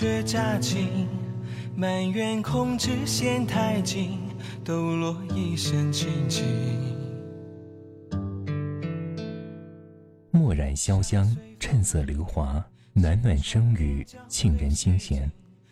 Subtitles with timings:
[0.00, 1.08] 雪乍尽，
[1.74, 4.20] 埋怨控制线太紧，
[4.64, 6.44] 抖落一身清静。
[10.30, 15.28] 墨染潇湘，衬色流华，暖暖声语，沁人心弦。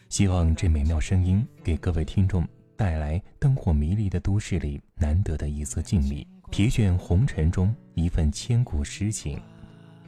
[0.08, 2.44] 希望这美妙声音给各位听众
[2.76, 9.40] 带来灯火迷离的都市里难得的一丝静谧，疲倦红尘中一份千古诗情。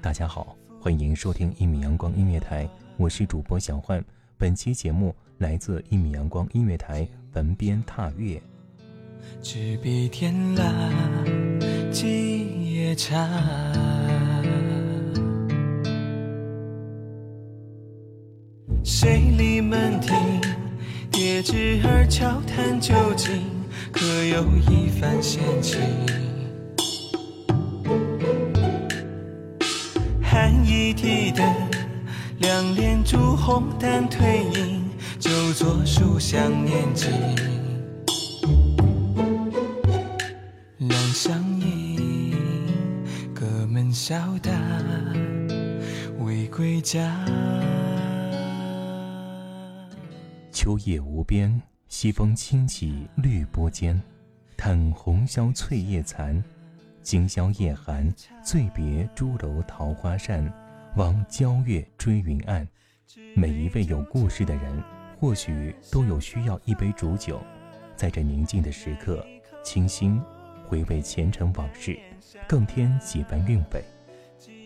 [0.03, 4.05] 大家好，欢迎收听一米阳光音乐台，我是主播小焕。
[4.37, 8.43] 本期节目来自一米阳光音乐台文编踏月。
[9.41, 10.93] 纸笔天蓝，
[11.93, 13.15] 记夜长。
[18.83, 20.17] 水里门庭，
[21.13, 23.43] 叠纸儿悄谈究竟，
[23.93, 25.79] 可有一番闲情？
[32.69, 37.11] 两帘烛红淡褪影，就坐书香念经。
[40.77, 42.35] 两相迎，
[43.35, 44.53] 隔门笑答，
[46.19, 47.25] 未归家。
[50.53, 53.99] 秋夜无边，西风轻起绿波间。
[54.59, 56.43] 叹红消翠叶残，
[57.03, 58.13] 今宵夜寒。
[58.45, 60.53] 醉别朱楼桃花扇，
[60.97, 62.67] 望皎月追云暗。
[63.35, 64.83] 每一位有故事的人，
[65.19, 67.41] 或许都有需要一杯浊酒，
[67.97, 69.25] 在这宁静的时刻，
[69.63, 70.21] 倾心
[70.67, 71.99] 回味前尘往事，
[72.49, 73.85] 更添几分韵味。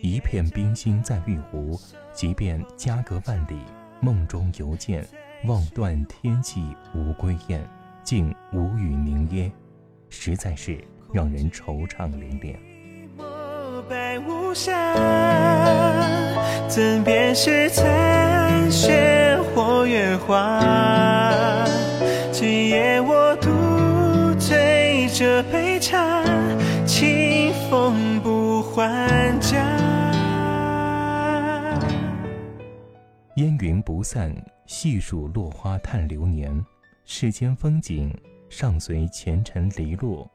[0.03, 1.79] 一片冰心在玉壶，
[2.13, 3.59] 即便家隔万里，
[4.01, 5.07] 梦中犹见。
[5.45, 7.61] 望断天际无归雁，
[8.05, 9.51] 竟无语凝噎，
[10.09, 10.79] 实在是
[11.13, 12.72] 让人惆怅连连。
[13.93, 14.73] 墨白无瑕，
[16.67, 21.67] 怎辨是残雪或月华？
[22.33, 26.25] 今夜我独醉这杯茶，
[26.87, 29.59] 清风不还家。
[33.37, 34.35] 烟云不散，
[34.65, 36.65] 细数落花叹流年。
[37.05, 38.11] 世间风景，
[38.49, 40.27] 尚随前尘离落，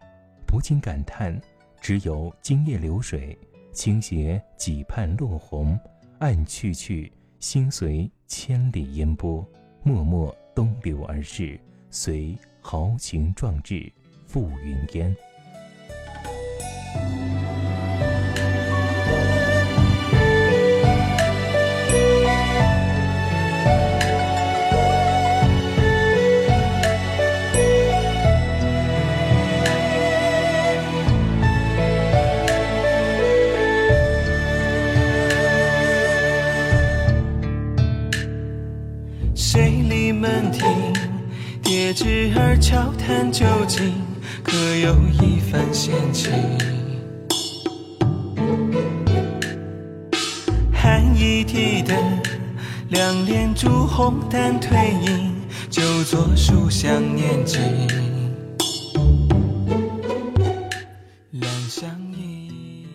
[0.46, 1.36] 不禁感叹：
[1.82, 3.36] 只有今夜流水，
[3.78, 5.80] 倾斜几畔落红，
[6.18, 9.48] 暗去去，心随千里烟波，
[9.84, 11.60] 脉脉东流而逝，
[11.92, 13.94] 随豪情壮志
[14.26, 15.16] 赴云烟。
[42.78, 43.92] 笑谈究竟，
[44.44, 46.32] 可有一番闲情？
[50.72, 51.96] 寒一提的
[52.90, 55.34] 两帘烛红淡褪影，
[55.72, 57.60] 就作书香念经。
[61.32, 62.86] 两相依。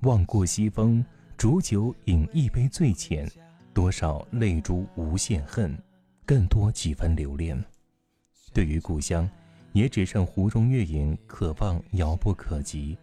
[0.00, 1.04] 望过西风，
[1.36, 3.30] 煮酒饮一杯醉浅，
[3.72, 5.80] 多少泪珠无限恨，
[6.26, 7.56] 更多几分留恋。
[8.58, 9.30] 对于故乡，
[9.70, 12.98] 也只剩湖中月影，渴望遥不可及。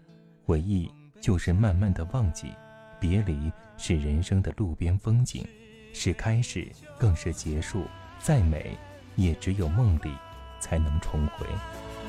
[0.46, 0.92] 回忆
[1.22, 2.52] 就是慢慢的忘记，
[3.00, 5.48] 别离是人生的路边风景，
[5.94, 6.70] 是开始，
[7.00, 7.86] 更是结束。
[8.20, 8.78] 再美，
[9.16, 10.12] 也只有梦里
[10.60, 11.48] 才能重回。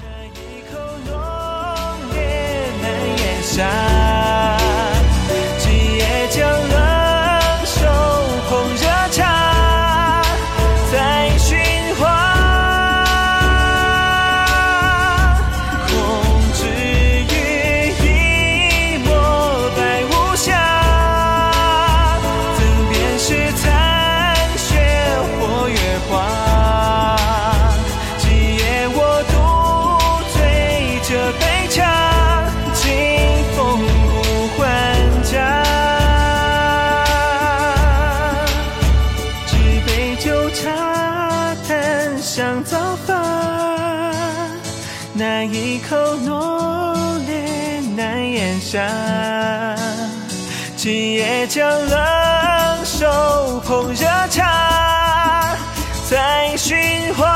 [0.00, 0.76] 那一口
[1.06, 3.62] 浓烈难咽下，
[48.76, 49.74] 下。
[50.76, 55.56] 今夜将冷手捧热茶，
[56.10, 56.76] 在寻
[57.14, 57.35] 花。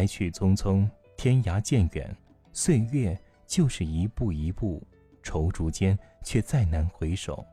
[0.00, 2.16] 来去匆匆，天涯渐远，
[2.54, 3.14] 岁月
[3.46, 4.82] 就是一步一步，
[5.22, 7.44] 踌躇间却再难回首。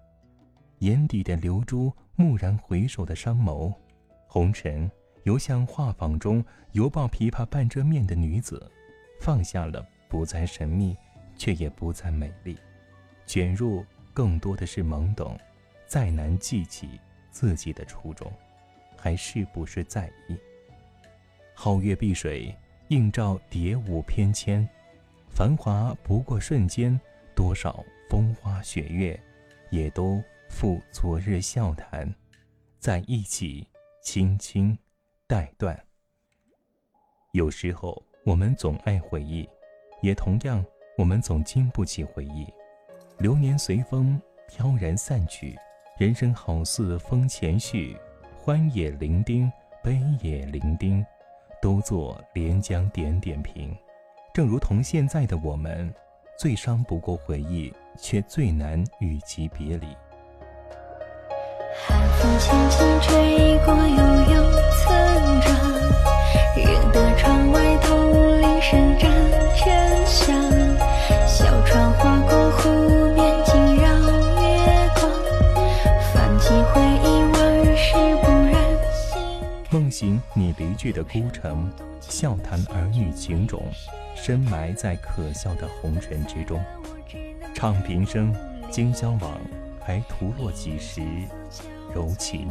[0.79, 3.73] 眼底的流珠，蓦然回首的双眸，
[4.27, 4.89] 红尘
[5.23, 6.41] 犹像画舫中
[6.71, 8.71] 犹抱琵琶半遮面的女子，
[9.19, 10.95] 放下了不再神秘，
[11.35, 12.57] 却也不再美丽，
[13.25, 15.37] 卷入更多的是懵懂。
[15.85, 16.97] 再难记起
[17.29, 18.31] 自己的初衷，
[18.95, 20.37] 还是不是在意？
[21.59, 22.55] 皓月碧水，
[22.89, 24.63] 映照蝶舞翩跹，
[25.27, 26.97] 繁华不过瞬间，
[27.35, 29.19] 多少风花雪月，
[29.71, 32.13] 也都付昨日笑谈，
[32.77, 33.67] 在一起
[34.03, 34.77] 轻轻
[35.25, 35.75] 带断。
[37.31, 39.49] 有时候我们总爱回忆，
[40.03, 40.63] 也同样
[40.95, 42.45] 我们总经不起回忆。
[43.17, 45.57] 流年随风飘然散去，
[45.97, 47.97] 人生好似风前絮，
[48.37, 49.51] 欢也伶仃，
[49.83, 51.03] 悲也伶仃。
[51.61, 53.75] 都做连江点点评，
[54.33, 55.93] 正如同现在的我们，
[56.37, 59.87] 最伤不过回忆，却最难与其别离。
[61.87, 65.76] 寒风轻轻吹过，悠悠村庄，
[80.57, 81.71] 离去的孤城，
[82.01, 83.63] 笑谈儿女情种，
[84.15, 86.59] 深埋在可笑的红尘之中。
[87.53, 88.33] 唱平生，
[88.71, 89.39] 今宵往，
[89.79, 91.01] 还徒落几时
[91.93, 92.49] 柔情？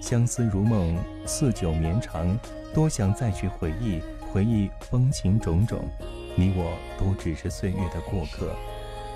[0.00, 2.38] 相思如梦，似酒绵长，
[2.74, 4.00] 多想再去回忆，
[4.32, 5.88] 回忆风情种种。
[6.36, 8.54] 你我都只是岁月的过客，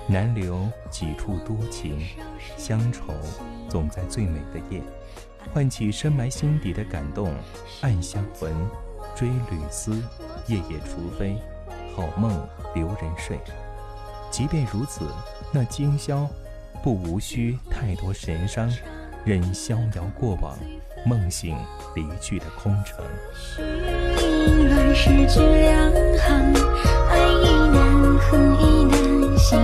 [0.07, 1.99] 难留几处多情，
[2.57, 3.13] 乡愁
[3.69, 4.81] 总在最美的夜。
[5.53, 7.33] 唤起深埋心底的感动，
[7.81, 8.53] 暗香魂，
[9.15, 9.91] 追旅思，
[10.47, 11.37] 夜夜除非，
[11.95, 12.31] 好梦
[12.73, 13.39] 留人睡。
[14.29, 15.05] 即便如此，
[15.51, 16.27] 那今宵，
[16.81, 18.71] 不无需太多神伤，
[19.25, 20.57] 任逍遥过往，
[21.05, 21.57] 梦醒
[21.95, 23.03] 离去的空城。
[24.69, 26.53] 乱世之两行，
[27.09, 29.59] 爱亦难，恨亦难，心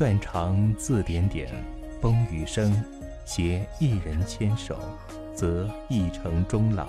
[0.00, 1.46] 断肠字点点，
[2.00, 2.72] 风雨声，
[3.26, 4.78] 携一人牵手，
[5.34, 6.86] 则一城终老。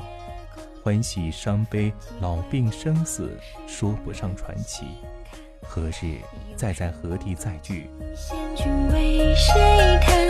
[0.82, 1.92] 欢喜伤悲，
[2.22, 3.38] 老病生死，
[3.68, 4.86] 说不上传奇。
[5.62, 6.20] 何日
[6.56, 7.90] 再在何地再聚？
[8.16, 10.21] 仙君为谁开？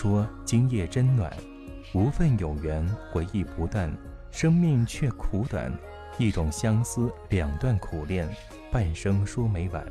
[0.00, 1.28] 说今夜真暖，
[1.92, 3.92] 无份有缘，回忆不断，
[4.30, 5.76] 生命却苦短。
[6.18, 8.28] 一种相思，两段苦恋，
[8.70, 9.84] 半生说没完。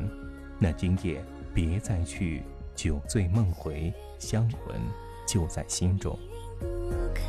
[0.59, 1.21] 那今夜
[1.53, 2.41] 别再去，
[2.73, 4.79] 酒醉梦回，香魂
[5.27, 6.17] 就在心中。
[6.57, 7.27] 不堪，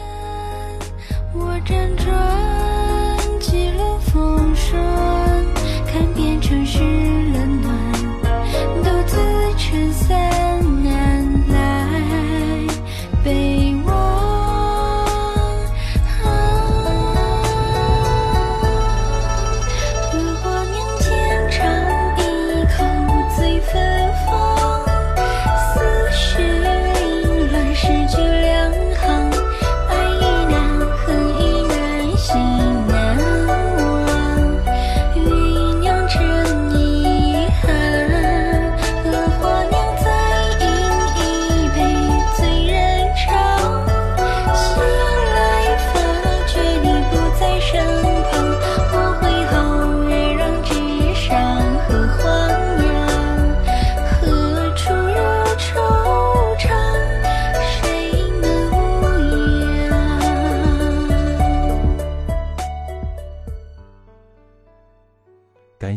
[1.34, 4.80] 我辗转几轮风霜，
[5.84, 6.78] 看遍尘世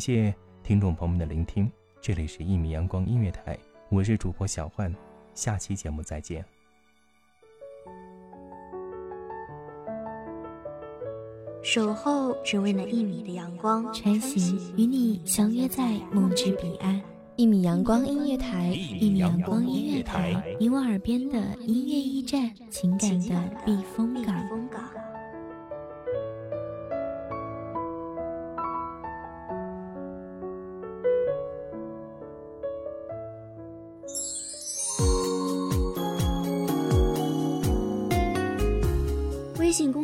[0.02, 3.56] 谢听众朋友们的聆听，这里是《一米阳光音乐台》，
[3.90, 4.92] 我是主播小焕，
[5.36, 6.44] 下期节目再见。
[11.62, 17.00] 守候只为那一米的阳光，穿行与你相约在梦之彼岸。
[17.36, 24.36] 一米阳光音乐台，一米阳光音乐台，你我耳边的音乐驿站，情感的避风港。